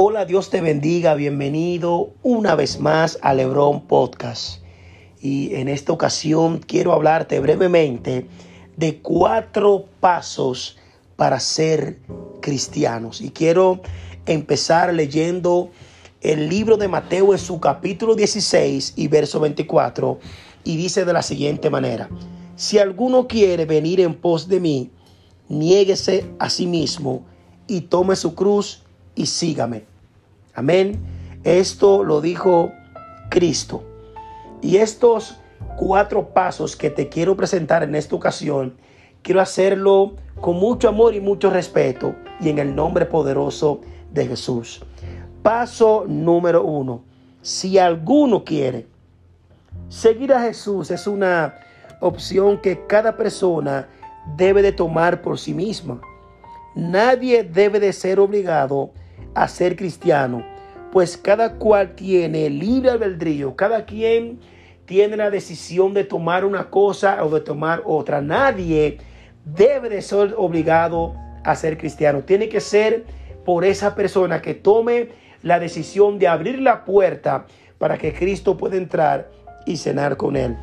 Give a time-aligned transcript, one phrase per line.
[0.00, 4.62] Hola, Dios te bendiga, bienvenido una vez más a Lebron Podcast.
[5.20, 8.28] Y en esta ocasión quiero hablarte brevemente
[8.76, 10.76] de cuatro pasos
[11.16, 11.98] para ser
[12.40, 13.20] cristianos.
[13.20, 13.80] Y quiero
[14.26, 15.72] empezar leyendo
[16.20, 20.20] el libro de Mateo en su capítulo 16 y verso 24.
[20.62, 22.08] Y dice de la siguiente manera,
[22.54, 24.92] si alguno quiere venir en pos de mí,
[25.48, 27.26] niéguese a sí mismo
[27.66, 28.84] y tome su cruz
[29.18, 29.84] y sígame.
[30.54, 30.98] Amén.
[31.42, 32.72] Esto lo dijo
[33.30, 33.82] Cristo.
[34.62, 35.40] Y estos
[35.76, 38.76] cuatro pasos que te quiero presentar en esta ocasión,
[39.22, 43.80] quiero hacerlo con mucho amor y mucho respeto y en el nombre poderoso
[44.12, 44.84] de Jesús.
[45.42, 47.02] Paso número uno.
[47.42, 48.86] Si alguno quiere
[49.88, 51.56] seguir a Jesús, es una
[52.00, 53.88] opción que cada persona
[54.36, 56.00] debe de tomar por sí misma.
[56.76, 59.07] Nadie debe de ser obligado a
[59.48, 60.44] ser cristiano,
[60.92, 64.40] pues cada cual tiene libre albedrío, cada quien
[64.84, 68.20] tiene la decisión de tomar una cosa o de tomar otra.
[68.20, 68.98] Nadie
[69.44, 72.22] debe de ser obligado a ser cristiano.
[72.22, 73.04] Tiene que ser
[73.44, 75.10] por esa persona que tome
[75.42, 77.46] la decisión de abrir la puerta
[77.78, 79.30] para que Cristo pueda entrar
[79.66, 80.56] y cenar con él.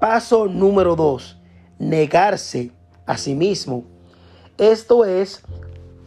[0.00, 1.38] Paso número dos,
[1.78, 2.72] negarse
[3.06, 3.84] a sí mismo.
[4.58, 5.42] Esto es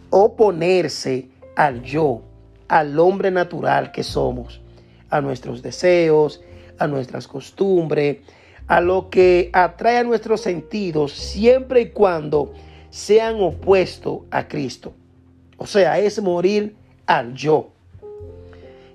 [0.09, 2.21] oponerse al yo,
[2.67, 4.61] al hombre natural que somos,
[5.09, 6.41] a nuestros deseos,
[6.77, 8.19] a nuestras costumbres,
[8.67, 12.53] a lo que atrae a nuestros sentidos siempre y cuando
[12.89, 14.93] sean opuestos a Cristo.
[15.57, 17.69] O sea, es morir al yo.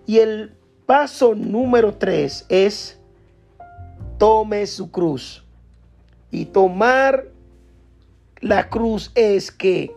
[0.07, 0.53] Y el
[0.87, 2.99] paso número tres es
[4.19, 5.45] tome su cruz.
[6.31, 7.27] Y tomar
[8.41, 9.95] la cruz es que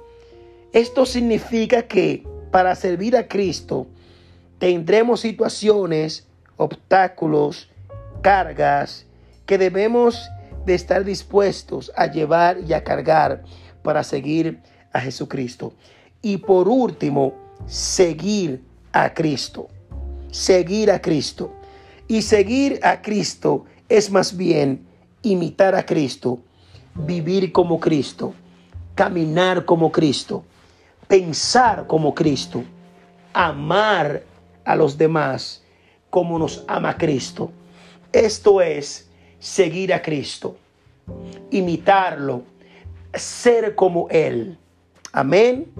[0.77, 3.87] esto significa que para servir a Cristo
[4.59, 7.67] tendremos situaciones, obstáculos,
[8.21, 9.07] cargas
[9.47, 10.29] que debemos
[10.67, 13.43] de estar dispuestos a llevar y a cargar
[13.81, 14.59] para seguir
[14.93, 15.73] a Jesucristo.
[16.21, 17.33] Y por último,
[17.65, 18.61] seguir
[18.91, 19.69] a Cristo.
[20.29, 21.53] Seguir a Cristo.
[22.07, 24.85] Y seguir a Cristo es más bien
[25.23, 26.37] imitar a Cristo,
[26.93, 28.35] vivir como Cristo,
[28.93, 30.43] caminar como Cristo,
[31.07, 32.63] pensar como Cristo,
[33.33, 34.23] amar
[34.65, 35.63] a los demás
[36.09, 37.51] como nos ama Cristo.
[38.11, 39.09] Esto es
[39.39, 40.57] seguir a Cristo,
[41.51, 42.43] imitarlo,
[43.13, 44.57] ser como Él.
[45.11, 45.71] Amén.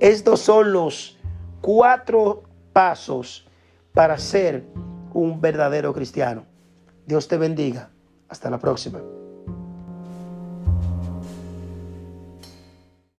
[0.00, 1.18] Estos son los
[1.60, 3.46] cuatro pasos
[3.92, 4.64] para ser
[5.14, 6.44] un verdadero cristiano.
[7.06, 7.90] Dios te bendiga.
[8.28, 9.00] Hasta la próxima.